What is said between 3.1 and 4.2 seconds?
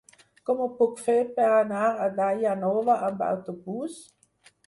autobús?